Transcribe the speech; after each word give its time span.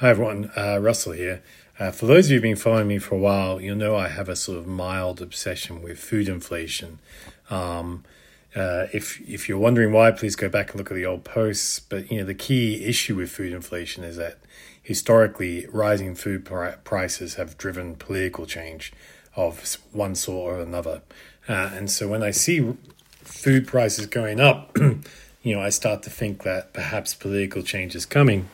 Hi 0.00 0.10
everyone, 0.10 0.52
uh, 0.56 0.78
Russell 0.80 1.10
here. 1.10 1.42
Uh, 1.76 1.90
for 1.90 2.06
those 2.06 2.26
of 2.26 2.30
you 2.30 2.36
who've 2.36 2.42
been 2.44 2.54
following 2.54 2.86
me 2.86 2.98
for 2.98 3.16
a 3.16 3.18
while, 3.18 3.60
you'll 3.60 3.74
know 3.74 3.96
I 3.96 4.06
have 4.06 4.28
a 4.28 4.36
sort 4.36 4.56
of 4.56 4.64
mild 4.64 5.20
obsession 5.20 5.82
with 5.82 5.98
food 5.98 6.28
inflation. 6.28 7.00
Um, 7.50 8.04
uh, 8.54 8.86
if 8.92 9.20
if 9.28 9.48
you're 9.48 9.58
wondering 9.58 9.92
why, 9.92 10.12
please 10.12 10.36
go 10.36 10.48
back 10.48 10.70
and 10.70 10.78
look 10.78 10.92
at 10.92 10.94
the 10.94 11.04
old 11.04 11.24
posts. 11.24 11.80
But 11.80 12.12
you 12.12 12.20
know 12.20 12.24
the 12.24 12.36
key 12.36 12.84
issue 12.84 13.16
with 13.16 13.32
food 13.32 13.52
inflation 13.52 14.04
is 14.04 14.16
that 14.18 14.38
historically 14.80 15.66
rising 15.66 16.14
food 16.14 16.48
prices 16.84 17.34
have 17.34 17.58
driven 17.58 17.96
political 17.96 18.46
change 18.46 18.92
of 19.34 19.78
one 19.90 20.14
sort 20.14 20.52
or 20.52 20.60
another. 20.60 21.02
Uh, 21.48 21.70
and 21.74 21.90
so 21.90 22.06
when 22.06 22.22
I 22.22 22.30
see 22.30 22.72
food 23.24 23.66
prices 23.66 24.06
going 24.06 24.38
up, 24.38 24.76
you 25.42 25.56
know 25.56 25.60
I 25.60 25.70
start 25.70 26.04
to 26.04 26.10
think 26.10 26.44
that 26.44 26.72
perhaps 26.72 27.16
political 27.16 27.64
change 27.64 27.96
is 27.96 28.06
coming 28.06 28.48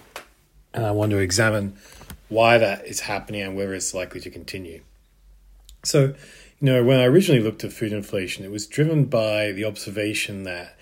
and 0.75 0.85
I 0.85 0.91
want 0.91 1.11
to 1.13 1.19
examine 1.19 1.77
why 2.29 2.59
that 2.59 2.87
is 2.87 3.01
happening 3.01 3.43
and 3.43 3.57
whether 3.57 3.75
it's 3.75 3.95
likely 3.95 4.21
to 4.21 4.31
continue. 4.31 4.83
So, 5.85 6.15
you 6.61 6.67
know, 6.73 6.83
when 6.83 6.99
I 6.99 7.05
originally 7.05 7.43
looked 7.43 7.65
at 7.65 7.73
food 7.73 7.93
inflation, 7.93 8.45
it 8.45 8.51
was 8.51 8.67
driven 8.67 9.05
by 9.05 9.53
the 9.53 9.65
observation 9.65 10.43
that 10.43 10.77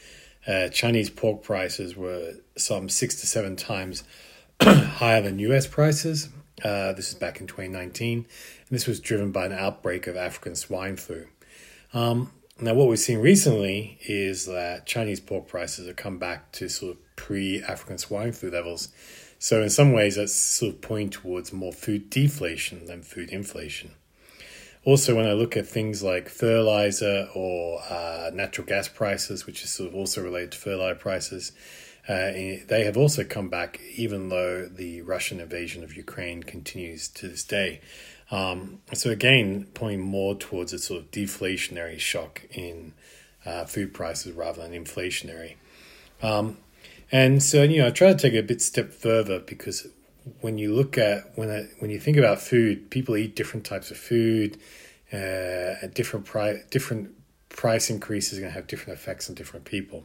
uh, 0.46 0.68
Chinese 0.68 1.10
pork 1.10 1.42
prices 1.42 1.96
were 1.96 2.34
some 2.56 2.88
six 2.88 3.20
to 3.20 3.26
seven 3.26 3.54
times 3.56 4.02
higher 4.62 5.20
than 5.20 5.38
US 5.38 5.66
prices. 5.66 6.28
Uh, 6.64 6.92
this 6.92 7.08
is 7.08 7.14
back 7.14 7.40
in 7.40 7.46
2019. 7.46 8.18
And 8.18 8.26
this 8.70 8.86
was 8.86 9.00
driven 9.00 9.32
by 9.32 9.46
an 9.46 9.52
outbreak 9.52 10.06
of 10.06 10.16
African 10.16 10.54
swine 10.54 10.96
flu. 10.96 11.26
Um, 11.92 12.30
now, 12.60 12.74
what 12.74 12.88
we've 12.88 12.98
seen 12.98 13.18
recently 13.18 13.98
is 14.06 14.46
that 14.46 14.86
Chinese 14.86 15.20
pork 15.20 15.48
prices 15.48 15.86
have 15.86 15.96
come 15.96 16.18
back 16.18 16.52
to 16.52 16.68
sort 16.68 16.92
of 16.92 17.16
pre 17.16 17.62
African 17.62 17.98
swine 17.98 18.32
flu 18.32 18.50
levels. 18.50 18.88
So 19.42 19.60
in 19.60 19.70
some 19.70 19.90
ways, 19.90 20.14
that's 20.14 20.36
sort 20.36 20.72
of 20.72 20.80
pointing 20.82 21.10
towards 21.10 21.52
more 21.52 21.72
food 21.72 22.10
deflation 22.10 22.86
than 22.86 23.02
food 23.02 23.30
inflation. 23.30 23.90
Also, 24.84 25.16
when 25.16 25.26
I 25.26 25.32
look 25.32 25.56
at 25.56 25.66
things 25.66 26.00
like 26.00 26.28
fertilizer 26.28 27.28
or 27.34 27.80
uh, 27.90 28.30
natural 28.32 28.68
gas 28.68 28.86
prices, 28.86 29.44
which 29.44 29.64
is 29.64 29.70
sort 29.70 29.88
of 29.88 29.96
also 29.96 30.22
related 30.22 30.52
to 30.52 30.58
fertilizer 30.58 30.94
prices, 30.94 31.50
uh, 32.08 32.30
they 32.68 32.84
have 32.84 32.96
also 32.96 33.24
come 33.24 33.48
back, 33.48 33.80
even 33.96 34.28
though 34.28 34.66
the 34.66 35.02
Russian 35.02 35.40
invasion 35.40 35.82
of 35.82 35.96
Ukraine 35.96 36.44
continues 36.44 37.08
to 37.08 37.26
this 37.26 37.42
day. 37.42 37.80
Um, 38.30 38.78
so 38.94 39.10
again, 39.10 39.66
pointing 39.74 40.02
more 40.02 40.36
towards 40.36 40.72
a 40.72 40.78
sort 40.78 41.00
of 41.00 41.10
deflationary 41.10 41.98
shock 41.98 42.42
in 42.52 42.92
uh, 43.44 43.64
food 43.64 43.92
prices 43.92 44.34
rather 44.34 44.62
than 44.62 44.70
inflationary. 44.70 45.56
Um, 46.22 46.58
and 47.12 47.42
so, 47.42 47.62
you 47.62 47.82
know, 47.82 47.88
I 47.88 47.90
try 47.90 48.12
to 48.12 48.18
take 48.18 48.34
a 48.34 48.42
bit 48.42 48.62
step 48.62 48.92
further 48.92 49.38
because 49.38 49.86
when 50.40 50.56
you 50.56 50.74
look 50.74 50.96
at 50.96 51.36
when 51.36 51.50
I, 51.50 51.68
when 51.78 51.90
you 51.90 52.00
think 52.00 52.16
about 52.16 52.40
food, 52.40 52.90
people 52.90 53.16
eat 53.16 53.36
different 53.36 53.66
types 53.66 53.90
of 53.90 53.98
food. 53.98 54.58
Uh, 55.12 55.74
different 55.92 56.24
price 56.24 56.58
different 56.70 57.10
price 57.50 57.90
increases 57.90 58.38
are 58.38 58.40
going 58.40 58.50
to 58.50 58.54
have 58.54 58.66
different 58.66 58.98
effects 58.98 59.28
on 59.28 59.34
different 59.34 59.66
people. 59.66 60.04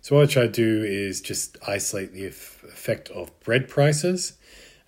So 0.00 0.16
what 0.16 0.28
I 0.28 0.32
try 0.32 0.42
to 0.42 0.48
do 0.48 0.82
is 0.82 1.20
just 1.20 1.56
isolate 1.66 2.12
the 2.12 2.26
effect 2.26 3.08
of 3.10 3.38
bread 3.40 3.68
prices. 3.68 4.32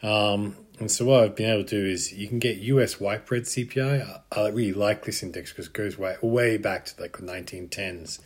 Um, 0.03 0.57
and 0.81 0.91
so 0.91 1.05
what 1.05 1.23
I've 1.23 1.37
been 1.37 1.51
able 1.51 1.63
to 1.63 1.83
do 1.83 1.87
is 1.87 2.13
you 2.13 2.27
can 2.27 2.41
get 2.41 2.59
US 2.59 2.99
white 2.99 3.27
bread 3.27 3.45
CPI. 3.45 4.23
I, 4.33 4.41
I 4.41 4.49
really 4.49 4.73
like 4.73 5.05
this 5.05 5.23
index 5.23 5.53
because 5.53 5.67
it 5.67 5.73
goes 5.73 5.97
way 5.97 6.17
way 6.21 6.57
back 6.57 6.87
to 6.87 7.01
like 7.01 7.17
the 7.17 7.23
1910s. 7.23 8.19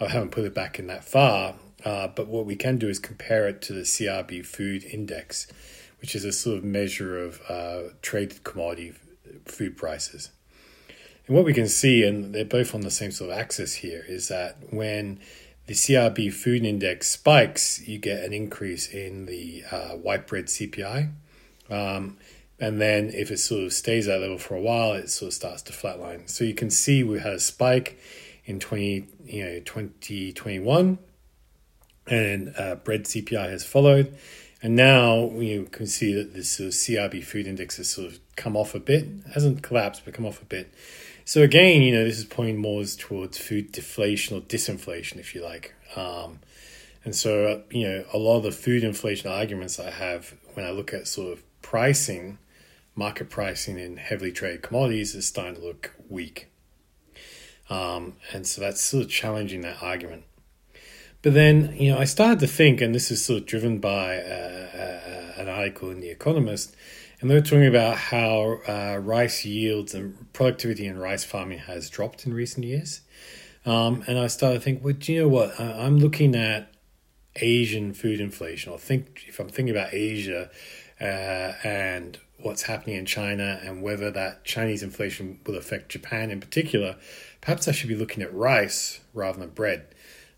I 0.00 0.08
haven't 0.08 0.30
put 0.30 0.44
it 0.44 0.54
back 0.54 0.78
in 0.78 0.86
that 0.86 1.04
far, 1.04 1.56
uh, 1.84 2.08
but 2.08 2.26
what 2.26 2.46
we 2.46 2.56
can 2.56 2.78
do 2.78 2.88
is 2.88 2.98
compare 2.98 3.46
it 3.48 3.60
to 3.62 3.74
the 3.74 3.82
CRB 3.82 4.44
Food 4.46 4.84
Index, 4.84 5.46
which 6.00 6.14
is 6.14 6.24
a 6.24 6.32
sort 6.32 6.58
of 6.58 6.64
measure 6.64 7.22
of 7.22 7.40
uh, 7.48 7.92
traded 8.00 8.42
commodity 8.42 8.94
food 9.44 9.76
prices. 9.76 10.30
And 11.26 11.36
what 11.36 11.44
we 11.44 11.52
can 11.52 11.68
see, 11.68 12.02
and 12.02 12.34
they're 12.34 12.44
both 12.44 12.74
on 12.74 12.80
the 12.80 12.90
same 12.90 13.10
sort 13.10 13.30
of 13.30 13.38
axis 13.38 13.74
here, 13.74 14.04
is 14.08 14.28
that 14.28 14.56
when 14.70 15.20
the 15.66 15.74
CRB 15.74 16.32
Food 16.32 16.64
Index 16.64 17.08
spikes, 17.08 17.86
you 17.86 17.98
get 17.98 18.24
an 18.24 18.32
increase 18.32 18.88
in 18.88 19.26
the 19.26 19.62
uh, 19.70 19.90
white 19.90 20.26
bread 20.26 20.46
CPI. 20.46 21.10
Um, 21.68 22.16
and 22.58 22.80
then 22.80 23.10
if 23.14 23.30
it 23.30 23.38
sort 23.38 23.64
of 23.64 23.72
stays 23.72 24.08
at 24.08 24.14
that 24.14 24.20
level 24.20 24.38
for 24.38 24.54
a 24.54 24.60
while, 24.60 24.94
it 24.94 25.10
sort 25.10 25.28
of 25.28 25.34
starts 25.34 25.62
to 25.62 25.72
flatline. 25.72 26.28
So 26.28 26.44
you 26.44 26.54
can 26.54 26.70
see 26.70 27.02
we 27.02 27.20
had 27.20 27.34
a 27.34 27.40
spike 27.40 27.98
in 28.50 28.58
20, 28.58 29.06
you 29.24 29.44
know, 29.44 29.60
2021 29.60 30.98
and 32.08 32.54
uh, 32.58 32.74
bread 32.74 33.04
CPI 33.04 33.48
has 33.48 33.64
followed. 33.64 34.16
And 34.62 34.76
now 34.76 35.30
you 35.30 35.68
can 35.70 35.86
see 35.86 36.12
that 36.14 36.34
this 36.34 36.50
sort 36.50 36.66
of 36.66 36.74
CRB 36.74 37.24
food 37.24 37.46
index 37.46 37.76
has 37.76 37.88
sort 37.88 38.08
of 38.08 38.18
come 38.36 38.56
off 38.56 38.74
a 38.74 38.80
bit, 38.80 39.04
it 39.04 39.32
hasn't 39.32 39.62
collapsed, 39.62 40.02
but 40.04 40.12
come 40.14 40.26
off 40.26 40.42
a 40.42 40.44
bit. 40.44 40.74
So 41.24 41.42
again, 41.42 41.80
you 41.82 41.92
know, 41.92 42.04
this 42.04 42.18
is 42.18 42.24
pointing 42.24 42.58
more 42.58 42.84
towards 42.84 43.38
food 43.38 43.72
deflation 43.72 44.36
or 44.36 44.40
disinflation, 44.40 45.16
if 45.18 45.34
you 45.34 45.42
like. 45.42 45.74
Um, 45.94 46.40
and 47.04 47.14
so, 47.14 47.46
uh, 47.46 47.60
you 47.70 47.88
know, 47.88 48.04
a 48.12 48.18
lot 48.18 48.38
of 48.38 48.42
the 48.42 48.50
food 48.50 48.82
inflation 48.82 49.30
arguments 49.30 49.78
I 49.78 49.90
have 49.90 50.34
when 50.54 50.66
I 50.66 50.72
look 50.72 50.92
at 50.92 51.06
sort 51.06 51.32
of 51.32 51.44
pricing, 51.62 52.38
market 52.96 53.30
pricing 53.30 53.78
in 53.78 53.96
heavily 53.96 54.32
traded 54.32 54.62
commodities 54.62 55.14
is 55.14 55.26
starting 55.26 55.54
to 55.54 55.60
look 55.62 55.94
weak. 56.08 56.48
Um, 57.70 58.14
and 58.32 58.46
so 58.46 58.60
that's 58.60 58.80
sort 58.80 59.04
of 59.04 59.10
challenging 59.10 59.62
that 59.62 59.82
argument. 59.82 60.24
But 61.22 61.34
then, 61.34 61.76
you 61.78 61.92
know, 61.92 61.98
I 61.98 62.04
started 62.04 62.40
to 62.40 62.46
think, 62.46 62.80
and 62.80 62.94
this 62.94 63.10
is 63.10 63.24
sort 63.24 63.40
of 63.40 63.46
driven 63.46 63.78
by 63.78 64.16
uh, 64.18 64.68
uh, 64.74 65.40
an 65.40 65.48
article 65.48 65.90
in 65.90 66.00
The 66.00 66.10
Economist, 66.10 66.74
and 67.20 67.30
they 67.30 67.34
were 67.34 67.42
talking 67.42 67.66
about 67.66 67.96
how 67.96 68.60
uh, 68.66 68.98
rice 68.98 69.44
yields 69.44 69.94
and 69.94 70.32
productivity 70.32 70.86
in 70.86 70.98
rice 70.98 71.22
farming 71.22 71.58
has 71.60 71.90
dropped 71.90 72.26
in 72.26 72.32
recent 72.32 72.64
years. 72.64 73.02
Um, 73.66 74.02
and 74.06 74.18
I 74.18 74.26
started 74.26 74.58
to 74.58 74.60
think, 74.64 74.82
well, 74.82 74.94
do 74.94 75.12
you 75.12 75.22
know 75.22 75.28
what? 75.28 75.60
I'm 75.60 75.98
looking 75.98 76.34
at 76.34 76.72
Asian 77.36 77.92
food 77.92 78.20
inflation, 78.20 78.72
or 78.72 78.78
think 78.78 79.24
if 79.28 79.38
I'm 79.38 79.50
thinking 79.50 79.76
about 79.76 79.92
Asia 79.92 80.50
uh, 81.00 81.52
and 81.64 82.18
what's 82.42 82.62
happening 82.62 82.96
in 82.96 83.06
China 83.06 83.60
and 83.62 83.82
whether 83.82 84.10
that 84.10 84.44
Chinese 84.44 84.82
inflation 84.82 85.40
will 85.46 85.56
affect 85.56 85.90
Japan 85.90 86.30
in 86.30 86.40
particular, 86.40 86.96
perhaps 87.40 87.68
I 87.68 87.72
should 87.72 87.88
be 87.88 87.96
looking 87.96 88.22
at 88.22 88.32
rice 88.34 89.00
rather 89.12 89.38
than 89.38 89.50
bread. 89.50 89.86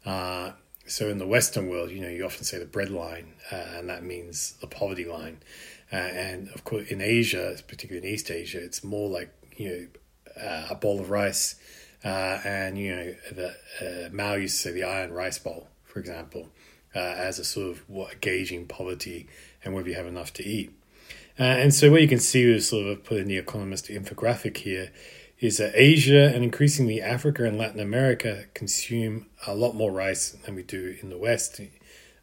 Uh, 0.05 0.53
so 0.87 1.09
in 1.09 1.19
the 1.19 1.27
Western 1.27 1.69
world, 1.69 1.91
you 1.91 2.00
know, 2.00 2.09
you 2.09 2.25
often 2.25 2.45
say 2.45 2.59
the 2.59 2.65
bread 2.65 2.91
line, 2.91 3.34
uh, 3.50 3.56
and 3.77 3.89
that 3.89 4.03
means 4.03 4.55
the 4.61 4.67
poverty 4.67 5.05
line. 5.05 5.39
Uh, 5.93 5.97
and 5.97 6.49
of 6.49 6.65
course, 6.65 6.89
in 6.89 7.00
Asia, 7.00 7.56
particularly 7.69 8.06
in 8.06 8.15
East 8.15 8.31
Asia, 8.31 8.62
it's 8.62 8.83
more 8.83 9.09
like 9.09 9.31
you 9.56 9.69
know 9.69 10.43
uh, 10.43 10.67
a 10.71 10.75
bowl 10.75 11.00
of 11.00 11.11
rice, 11.11 11.56
uh, 12.05 12.41
and 12.44 12.79
you 12.79 12.94
know 12.94 13.15
the 13.31 13.55
uh, 13.81 14.09
Mao 14.12 14.34
used 14.34 14.56
to 14.56 14.62
say 14.62 14.73
the 14.73 14.84
iron 14.84 15.12
rice 15.12 15.39
bowl, 15.39 15.69
for 15.84 16.00
example, 16.00 16.49
as 16.94 17.39
a 17.39 17.44
sort 17.44 17.71
of 17.71 17.89
what 17.89 18.21
gauging 18.21 18.67
poverty 18.67 19.29
and 19.65 19.75
whether 19.75 19.89
you 19.89 19.95
have 19.95 20.06
enough 20.06 20.33
to 20.34 20.45
eat. 20.45 20.73
and 21.39 21.73
so 21.75 21.91
what 21.91 22.03
you 22.03 22.09
can 22.09 22.19
see 22.19 22.43
is 22.43 22.69
sort 22.69 22.87
of 22.87 23.05
put 23.05 23.19
in 23.19 23.28
the 23.28 23.39
Economist 23.39 23.87
infographic 23.89 24.59
here 24.59 24.91
is 25.43 25.59
that 25.59 25.73
Asia 25.75 26.31
and 26.33 26.45
increasingly 26.45 27.03
Africa 27.03 27.45
and 27.45 27.59
Latin 27.59 27.81
America 27.81 28.45
consume 28.55 29.27
a 29.45 29.55
lot 29.55 29.75
more 29.75 29.91
rice 29.91 30.31
than 30.31 30.55
we 30.55 30.62
do 30.62 30.97
in 31.03 31.11
the 31.11 31.19
West, 31.19 31.61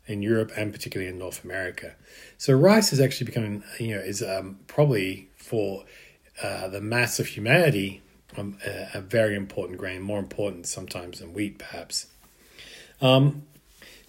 in 0.07 0.21
Europe, 0.21 0.51
and 0.55 0.71
particularly 0.71 1.11
in 1.11 1.19
North 1.19 1.43
America. 1.43 1.95
So 2.37 2.53
rice 2.53 2.93
is 2.93 3.01
actually 3.01 3.25
becoming, 3.25 3.61
you 3.77 3.93
know, 3.95 4.01
is 4.01 4.23
um, 4.23 4.59
probably 4.67 5.27
for 5.35 5.83
uh, 6.41 6.69
the 6.69 6.79
mass 6.79 7.19
of 7.19 7.27
humanity 7.27 8.01
um, 8.37 8.57
a, 8.65 8.91
a, 8.93 9.01
very 9.01 9.35
important 9.35 9.77
grain, 9.77 10.01
more 10.01 10.19
important 10.19 10.65
sometimes 10.65 11.19
than 11.19 11.33
wheat, 11.33 11.57
perhaps. 11.57 12.07
Um, 13.01 13.43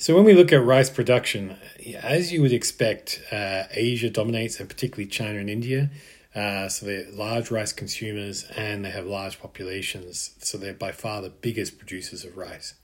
so 0.01 0.17
when 0.17 0.25
we 0.25 0.33
look 0.33 0.51
at 0.51 0.65
rice 0.65 0.89
production, 0.89 1.57
as 2.03 2.33
you 2.33 2.41
would 2.41 2.53
expect, 2.55 3.23
uh, 3.31 3.65
Asia 3.71 4.09
dominates, 4.09 4.59
and 4.59 4.67
particularly 4.67 5.07
China 5.07 5.39
and 5.39 5.51
India. 5.51 5.91
Uh, 6.35 6.69
so 6.69 6.87
they're 6.87 7.11
large 7.11 7.51
rice 7.51 7.73
consumers 7.73 8.45
and 8.57 8.83
they 8.85 8.91
have 8.91 9.05
large 9.05 9.39
populations. 9.39 10.31
So 10.39 10.57
they're 10.57 10.73
by 10.73 10.93
far 10.93 11.21
the 11.21 11.29
biggest 11.29 11.77
producers 11.79 12.25
of 12.25 12.39
rice. 12.39 12.75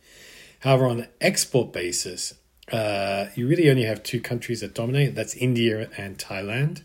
However, 0.61 0.87
on 0.87 1.01
an 1.01 1.09
export 1.21 1.73
basis, 1.73 2.35
uh, 2.71 3.27
you 3.35 3.49
really 3.49 3.71
only 3.71 3.85
have 3.85 4.03
two 4.03 4.21
countries 4.21 4.61
that 4.61 4.75
dominate 4.75 5.15
that's 5.15 5.35
India 5.37 5.89
and 5.97 6.19
Thailand. 6.19 6.83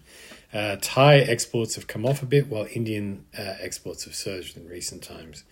Uh, 0.53 0.77
Thai 0.81 1.17
exports 1.17 1.75
have 1.75 1.87
come 1.87 2.05
off 2.05 2.23
a 2.23 2.25
bit, 2.25 2.47
while 2.47 2.67
Indian 2.73 3.25
uh, 3.37 3.55
exports 3.59 4.05
have 4.05 4.15
surged 4.15 4.55
in 4.55 4.67
recent 4.67 5.03
times. 5.03 5.43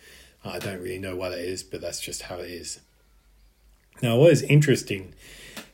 I 0.45 0.59
don't 0.59 0.79
really 0.79 0.99
know 0.99 1.17
why 1.17 1.29
that 1.29 1.39
is, 1.39 1.63
but 1.63 1.81
that's 1.81 1.99
just 1.99 2.23
how 2.23 2.37
it 2.37 2.49
is. 2.49 2.79
Now, 4.01 4.17
what 4.17 4.31
is 4.31 4.41
interesting 4.43 5.13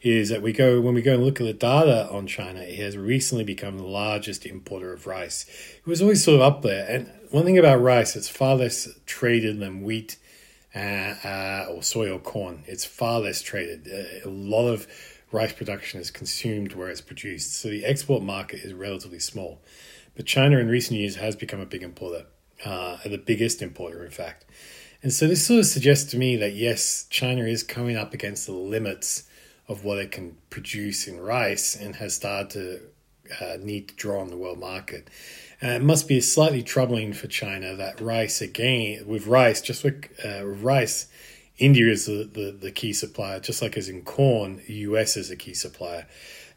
is 0.01 0.29
that 0.29 0.41
we 0.41 0.53
go 0.53 0.81
when 0.81 0.93
we 0.93 1.01
go 1.01 1.15
and 1.15 1.23
look 1.23 1.39
at 1.39 1.45
the 1.45 1.53
data 1.53 2.07
on 2.11 2.27
China, 2.27 2.59
it 2.59 2.77
has 2.77 2.97
recently 2.97 3.43
become 3.43 3.77
the 3.77 3.83
largest 3.83 4.45
importer 4.45 4.93
of 4.93 5.07
rice. 5.07 5.45
It 5.77 5.87
was 5.87 6.01
always 6.01 6.23
sort 6.23 6.35
of 6.35 6.41
up 6.41 6.61
there. 6.61 6.87
And 6.89 7.11
one 7.31 7.43
thing 7.43 7.57
about 7.57 7.81
rice, 7.81 8.15
it's 8.15 8.29
far 8.29 8.55
less 8.55 8.87
traded 9.05 9.59
than 9.59 9.83
wheat 9.83 10.17
uh, 10.75 10.79
uh, 10.79 11.67
or 11.69 11.83
soy 11.83 12.11
or 12.11 12.19
corn. 12.19 12.63
It's 12.67 12.85
far 12.85 13.19
less 13.19 13.41
traded. 13.41 13.87
Uh, 13.87 14.27
a 14.27 14.31
lot 14.31 14.67
of 14.67 14.87
rice 15.31 15.53
production 15.53 15.99
is 15.99 16.11
consumed 16.11 16.73
where 16.73 16.89
it's 16.89 17.01
produced. 17.01 17.53
So 17.53 17.69
the 17.69 17.85
export 17.85 18.23
market 18.23 18.59
is 18.59 18.73
relatively 18.73 19.19
small. 19.19 19.61
But 20.15 20.25
China 20.25 20.57
in 20.57 20.69
recent 20.69 20.99
years 20.99 21.15
has 21.15 21.35
become 21.35 21.59
a 21.59 21.65
big 21.65 21.83
importer, 21.83 22.25
uh, 22.63 22.97
the 23.05 23.17
biggest 23.17 23.61
importer, 23.61 24.05
in 24.05 24.11
fact. 24.11 24.45
And 25.05 25.13
so 25.13 25.27
this 25.27 25.45
sort 25.45 25.59
of 25.59 25.67
suggests 25.67 26.09
to 26.09 26.17
me 26.17 26.35
that 26.37 26.53
yes, 26.53 27.05
China 27.11 27.43
is 27.43 27.61
coming 27.61 27.95
up 27.95 28.15
against 28.15 28.47
the 28.47 28.53
limits 28.53 29.29
of 29.67 29.85
what 29.85 29.99
it 29.99 30.11
can 30.11 30.35
produce 30.49 31.07
in 31.07 31.19
rice 31.19 31.75
and 31.75 31.97
has 31.97 32.15
started 32.15 32.49
to 33.29 33.45
uh, 33.45 33.57
need 33.57 33.89
to 33.89 33.95
draw 33.97 34.19
on 34.19 34.31
the 34.31 34.35
world 34.35 34.57
market. 34.57 35.07
Uh, 35.61 35.67
it 35.67 35.83
must 35.83 36.07
be 36.07 36.19
slightly 36.19 36.63
troubling 36.63 37.13
for 37.13 37.27
China 37.27 37.75
that 37.75 38.01
rice, 38.01 38.41
again, 38.41 39.05
with 39.05 39.27
rice, 39.27 39.61
just 39.61 39.85
like 39.85 40.11
uh, 40.25 40.43
rice, 40.43 41.05
India 41.59 41.87
is 41.87 42.07
the, 42.07 42.27
the, 42.33 42.57
the, 42.59 42.71
key 42.71 42.91
supplier, 42.91 43.39
just 43.39 43.61
like 43.61 43.77
as 43.77 43.87
in 43.87 44.01
corn, 44.01 44.59
the 44.65 44.73
US 44.73 45.17
is 45.17 45.29
a 45.29 45.35
key 45.35 45.53
supplier. 45.53 46.07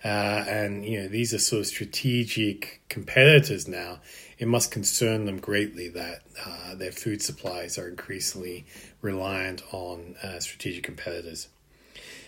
Uh, 0.03 0.09
and, 0.49 0.87
you 0.87 1.03
know, 1.03 1.09
these 1.09 1.35
are 1.35 1.39
sort 1.39 1.61
of 1.61 1.67
strategic 1.67 2.81
competitors 2.89 3.69
now. 3.69 4.01
It 4.39 4.47
must 4.47 4.71
concern 4.71 5.27
them 5.27 5.39
greatly 5.39 5.89
that 5.89 6.23
uh, 6.45 6.75
their 6.75 6.93
food 6.93 7.23
supplies 7.23 7.77
are 7.77 7.89
increasingly 7.89 8.67
reliant 9.03 9.63
on 9.73 10.15
uh, 10.23 10.39
strategic 10.41 10.85
competitors. 10.85 11.49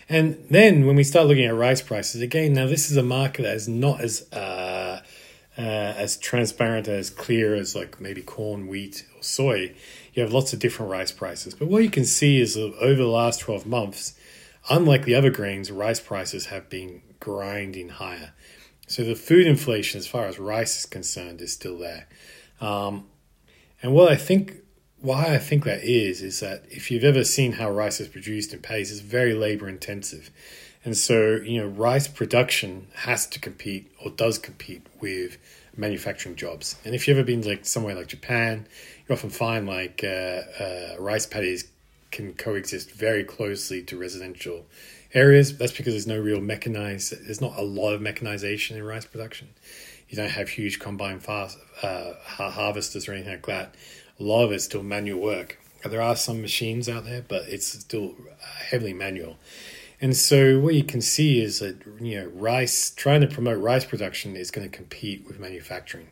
And 0.09 0.45
then 0.49 0.85
when 0.85 0.97
we 0.97 1.05
start 1.05 1.27
looking 1.27 1.45
at 1.45 1.55
rice 1.55 1.81
prices, 1.81 2.21
again, 2.21 2.53
now 2.53 2.67
this 2.67 2.91
is 2.91 2.97
a 2.97 3.03
market 3.03 3.43
that 3.43 3.55
is 3.55 3.69
not 3.69 4.01
as 4.01 4.29
uh, 4.33 5.01
uh, 5.57 5.61
as 5.61 6.17
transparent, 6.17 6.87
as 6.87 7.09
clear 7.09 7.55
as 7.55 7.75
like 7.75 8.01
maybe 8.01 8.21
corn, 8.21 8.67
wheat, 8.67 9.05
or 9.15 9.23
soy. 9.23 9.73
You 10.13 10.23
have 10.23 10.33
lots 10.33 10.53
of 10.53 10.59
different 10.59 10.91
rice 10.91 11.11
prices. 11.11 11.53
But 11.53 11.67
what 11.67 11.83
you 11.83 11.89
can 11.89 12.05
see 12.05 12.41
is 12.41 12.57
over 12.57 12.95
the 12.95 13.07
last 13.07 13.39
12 13.39 13.65
months, 13.65 14.13
unlike 14.69 15.05
the 15.05 15.15
other 15.15 15.29
grains, 15.29 15.71
rice 15.71 15.99
prices 15.99 16.47
have 16.47 16.69
been 16.69 17.01
grinding 17.19 17.89
higher. 17.89 18.33
So 18.91 19.05
the 19.05 19.15
food 19.15 19.47
inflation, 19.47 19.99
as 19.99 20.05
far 20.05 20.25
as 20.25 20.37
rice 20.37 20.79
is 20.79 20.85
concerned, 20.85 21.39
is 21.39 21.53
still 21.53 21.77
there. 21.77 22.07
Um, 22.59 23.05
and 23.81 23.93
what 23.93 24.11
I 24.11 24.17
think, 24.17 24.57
why 24.99 25.33
I 25.33 25.37
think 25.37 25.63
that 25.63 25.81
is, 25.81 26.21
is 26.21 26.41
that 26.41 26.65
if 26.69 26.91
you've 26.91 27.05
ever 27.05 27.23
seen 27.23 27.53
how 27.53 27.71
rice 27.71 28.01
is 28.01 28.09
produced 28.09 28.53
in 28.53 28.59
paddies, 28.59 28.91
it's 28.91 28.99
very 28.99 29.33
labor 29.33 29.69
intensive. 29.69 30.29
And 30.83 30.97
so, 30.97 31.37
you 31.37 31.61
know, 31.61 31.67
rice 31.67 32.09
production 32.09 32.87
has 32.95 33.25
to 33.27 33.39
compete 33.39 33.89
or 34.03 34.11
does 34.11 34.37
compete 34.37 34.85
with 34.99 35.37
manufacturing 35.77 36.35
jobs. 36.35 36.75
And 36.83 36.93
if 36.93 37.07
you've 37.07 37.17
ever 37.17 37.25
been 37.25 37.43
like 37.43 37.65
somewhere 37.65 37.95
like 37.95 38.07
Japan, 38.07 38.67
you 39.07 39.13
often 39.13 39.29
find 39.29 39.65
like 39.67 40.03
uh, 40.03 40.41
uh, 40.61 40.95
rice 40.99 41.25
paddies 41.25 41.65
can 42.11 42.33
coexist 42.33 42.91
very 42.91 43.23
closely 43.23 43.81
to 43.83 43.97
residential 43.97 44.65
areas. 45.13 45.57
That's 45.57 45.71
because 45.71 45.93
there's 45.93 46.07
no 46.07 46.19
real 46.19 46.41
mechanized, 46.41 47.25
there's 47.25 47.41
not 47.41 47.57
a 47.57 47.61
lot 47.61 47.93
of 47.93 48.01
mechanization 48.01 48.77
in 48.77 48.83
rice 48.83 49.05
production. 49.05 49.49
You 50.09 50.17
don't 50.17 50.29
have 50.29 50.49
huge 50.49 50.79
combine 50.79 51.19
fast, 51.19 51.57
uh, 51.81 52.13
harvesters 52.25 53.07
or 53.07 53.13
anything 53.13 53.33
like 53.33 53.45
that. 53.45 53.75
A 54.19 54.23
lot 54.23 54.43
of 54.43 54.51
it's 54.51 54.65
still 54.65 54.83
manual 54.83 55.21
work. 55.21 55.57
There 55.85 56.01
are 56.01 56.15
some 56.15 56.41
machines 56.41 56.87
out 56.87 57.05
there, 57.05 57.23
but 57.27 57.43
it's 57.47 57.67
still 57.67 58.15
heavily 58.69 58.93
manual. 58.93 59.37
And 60.01 60.17
so 60.17 60.59
what 60.59 60.73
you 60.73 60.83
can 60.83 60.99
see 60.99 61.41
is 61.41 61.59
that 61.59 61.77
you 61.99 62.19
know 62.19 62.27
rice 62.33 62.89
trying 62.89 63.21
to 63.21 63.27
promote 63.27 63.59
rice 63.59 63.85
production 63.85 64.35
is 64.35 64.51
going 64.51 64.69
to 64.69 64.75
compete 64.75 65.25
with 65.27 65.39
manufacturing. 65.39 66.07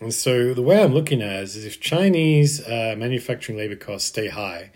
And 0.00 0.12
so 0.12 0.52
the 0.52 0.62
way 0.62 0.82
I'm 0.82 0.92
looking 0.92 1.22
at 1.22 1.40
it 1.40 1.42
is, 1.44 1.64
if 1.64 1.80
Chinese 1.80 2.60
uh, 2.66 2.94
manufacturing 2.98 3.56
labor 3.56 3.76
costs 3.76 4.08
stay 4.08 4.28
high, 4.28 4.70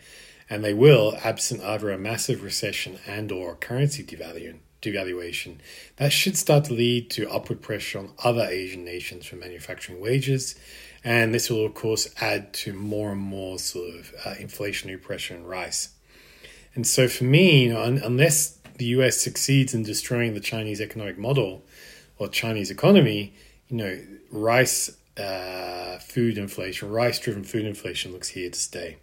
and 0.50 0.64
they 0.64 0.75
will, 0.75 1.17
absent 1.23 1.62
either 1.62 1.91
a 1.91 1.97
massive 1.97 2.43
recession 2.43 2.99
and 3.06 3.31
or 3.31 3.55
currency 3.55 4.02
devaluation, 4.02 4.58
devaluation, 4.82 5.58
that 5.97 6.12
should 6.12 6.37
start 6.37 6.64
to 6.64 6.75
lead 6.75 7.08
to 7.11 7.31
upward 7.31 7.62
pressure 7.62 8.00
on 8.00 8.12
other 8.25 8.43
Asian 8.43 8.85
nations 8.85 9.26
for 9.26 9.37
manufacturing 9.37 10.00
wages. 10.00 10.56
And 11.05 11.32
this 11.32 11.49
will, 11.49 11.64
of 11.64 11.75
course, 11.75 12.12
add 12.20 12.52
to 12.55 12.73
more 12.73 13.12
and 13.12 13.20
more 13.20 13.61
sort 13.61 13.94
of 13.94 14.12
uh, 14.25 14.35
inflationary 14.35 15.00
pressure 15.00 15.37
in 15.37 15.44
rice. 15.47 15.91
And 16.75 16.85
so 16.87 17.06
for 17.06 17.25
me, 17.25 17.64
you 17.64 17.73
know, 17.73 17.82
un- 17.82 18.00
unless 18.05 18.58
the 18.76 18.87
US 18.87 19.19
succeeds 19.19 19.73
in 19.73 19.85
destroying 19.85 20.35
the 20.35 20.41
Chinese 20.41 20.81
economic 20.81 21.17
model 21.17 21.64
or 22.19 22.29
Chinese 22.29 22.70
economy, 22.70 23.35
you 23.69 23.76
know, 23.76 24.00
rice 24.31 24.91
uh, 25.17 25.99
food 25.99 26.38
inflation, 26.38 26.91
rice 26.91 27.19
driven 27.20 27.44
food 27.44 27.67
inflation 27.67 28.12
looks 28.12 28.31
here 28.31 28.50
to 28.50 28.58
stay. 28.58 28.97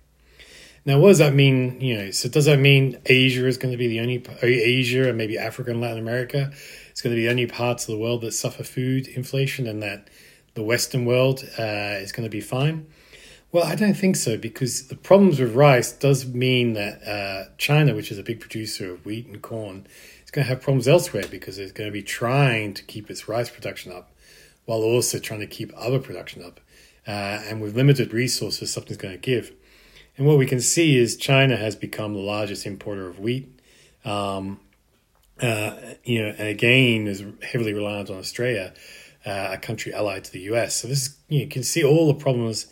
Now, 0.88 1.00
what 1.00 1.10
does 1.10 1.18
that 1.18 1.34
mean? 1.34 1.82
You 1.82 1.98
know, 1.98 2.12
so 2.12 2.30
does 2.30 2.46
that 2.46 2.60
mean 2.60 2.98
Asia 3.06 3.46
is 3.46 3.58
going 3.58 3.74
to 3.74 3.78
be 3.78 3.90
the 3.90 4.00
only 4.00 4.24
Asia 4.42 5.10
and 5.10 5.18
maybe 5.18 5.38
Africa 5.38 5.72
and 5.72 5.82
Latin 5.82 6.00
America 6.00 6.50
is 6.94 7.02
going 7.02 7.14
to 7.14 7.20
be 7.20 7.26
the 7.26 7.30
only 7.30 7.46
parts 7.46 7.84
of 7.84 7.94
the 7.94 8.00
world 8.00 8.22
that 8.22 8.32
suffer 8.32 8.64
food 8.64 9.06
inflation, 9.10 9.68
and 9.68 9.84
that 9.84 10.08
the 10.54 10.64
Western 10.64 11.04
world 11.04 11.44
uh, 11.60 12.00
is 12.00 12.14
going 12.14 12.24
to 12.24 12.30
be 12.30 12.40
fine? 12.40 12.88
Well, 13.52 13.66
I 13.66 13.76
don't 13.76 13.96
think 13.96 14.16
so 14.16 14.38
because 14.38 14.88
the 14.88 14.96
problems 14.96 15.42
with 15.42 15.54
rice 15.54 15.92
does 15.92 16.26
mean 16.26 16.72
that 16.74 17.06
uh, 17.06 17.50
China, 17.58 17.94
which 17.94 18.10
is 18.10 18.18
a 18.18 18.24
big 18.24 18.40
producer 18.40 18.94
of 18.94 19.06
wheat 19.06 19.28
and 19.28 19.42
corn, 19.42 19.88
is 20.24 20.32
going 20.32 20.46
to 20.46 20.50
have 20.50 20.62
problems 20.62 20.88
elsewhere 20.88 21.26
because 21.30 21.60
it's 21.60 21.74
going 21.74 21.90
to 21.90 21.94
be 21.94 22.02
trying 22.02 22.74
to 22.74 22.84
keep 22.84 23.12
its 23.12 23.28
rice 23.28 23.50
production 23.50 23.92
up 23.92 24.14
while 24.64 24.80
also 24.80 25.20
trying 25.20 25.42
to 25.42 25.48
keep 25.48 25.74
other 25.76 26.00
production 26.00 26.42
up. 26.42 26.62
Uh, 27.06 27.44
and 27.46 27.62
with 27.62 27.76
limited 27.76 28.14
resources, 28.14 28.72
something's 28.72 28.98
going 28.98 29.14
to 29.14 29.20
give. 29.20 29.52
And 30.18 30.26
what 30.26 30.38
we 30.38 30.48
can 30.48 30.60
see 30.60 30.98
is 30.98 31.16
China 31.16 31.56
has 31.56 31.76
become 31.76 32.14
the 32.14 32.20
largest 32.20 32.66
importer 32.66 33.08
of 33.08 33.20
wheat. 33.20 33.48
Um, 34.04 34.60
uh, 35.40 35.76
you 36.04 36.24
know, 36.24 36.34
and 36.38 36.48
again 36.48 37.08
is 37.08 37.24
heavily 37.44 37.74
reliant 37.74 38.10
on 38.10 38.18
Australia, 38.18 38.74
uh, 39.26 39.50
a 39.52 39.58
country 39.58 39.94
allied 39.94 40.24
to 40.24 40.32
the 40.32 40.40
US. 40.52 40.76
So 40.76 40.88
this 40.88 41.16
you, 41.28 41.48
can 41.48 41.62
see 41.62 41.84
all 41.84 42.08
the 42.08 42.16
problems 42.16 42.66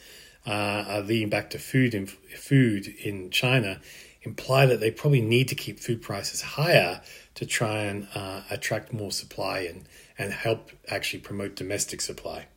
uh, 0.48 1.04
leading 1.06 1.30
back 1.30 1.52
to 1.52 1.60
food 1.60 1.94
in 1.94 2.08
food 2.08 2.88
in 2.88 3.30
China 3.30 3.80
imply 4.24 4.66
that 4.66 4.80
they 4.80 4.90
probably 4.90 5.22
need 5.22 5.48
to 5.48 5.56
keep 5.56 5.80
food 5.80 6.02
prices 6.02 6.42
higher 6.42 7.02
to 7.36 7.46
try 7.46 7.84
and 7.84 8.08
uh, 8.16 8.42
attract 8.50 8.92
more 8.92 9.12
supply 9.12 9.60
and, 9.60 9.84
and 10.18 10.34
help 10.34 10.72
actually 10.90 11.20
promote 11.20 11.56
domestic 11.56 12.02
supply. 12.02 12.48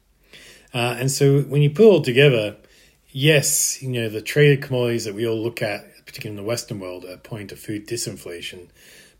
Uh, 0.72 0.96
and 0.98 1.10
so 1.10 1.42
when 1.42 1.60
you 1.60 1.68
put 1.68 1.84
all 1.84 2.00
together, 2.00 2.56
yes, 3.18 3.82
you 3.82 3.88
know, 3.88 4.08
the 4.08 4.22
traded 4.22 4.62
commodities 4.62 5.04
that 5.04 5.14
we 5.14 5.26
all 5.26 5.42
look 5.42 5.60
at, 5.60 6.06
particularly 6.06 6.38
in 6.38 6.44
the 6.44 6.48
Western 6.48 6.78
world, 6.78 7.04
are 7.04 7.16
pointing 7.16 7.48
to 7.48 7.56
food 7.56 7.86
disinflation. 7.86 8.68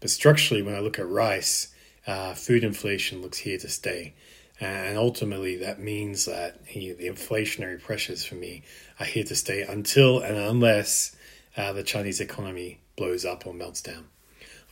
But 0.00 0.10
structurally, 0.10 0.62
when 0.62 0.74
I 0.74 0.78
look 0.78 0.98
at 0.98 1.08
rice, 1.08 1.74
uh, 2.06 2.34
food 2.34 2.64
inflation 2.64 3.20
looks 3.20 3.38
here 3.38 3.58
to 3.58 3.68
stay. 3.68 4.14
And 4.60 4.96
ultimately, 4.96 5.56
that 5.56 5.81
means 5.81 6.24
that 6.24 6.60
you 6.72 6.90
know, 6.90 6.96
the 6.96 7.08
inflationary 7.08 7.81
pressures 7.81 8.24
for 8.24 8.34
me 8.34 8.62
are 8.98 9.06
here 9.06 9.24
to 9.24 9.34
stay 9.34 9.62
until 9.62 10.20
and 10.20 10.36
unless 10.36 11.14
uh, 11.56 11.72
the 11.72 11.82
Chinese 11.82 12.20
economy 12.20 12.81
blows 12.96 13.24
up 13.24 13.46
or 13.46 13.55
melts 13.55 13.82
down. 13.82 14.06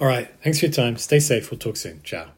All 0.01 0.07
right. 0.07 0.29
Thanks 0.43 0.61
for 0.61 0.67
your 0.67 0.73
time. 0.73 0.97
Stay 0.97 1.21
safe. 1.21 1.51
We'll 1.51 1.59
talk 1.59 1.77
soon. 1.77 2.01
Ciao. 2.03 2.36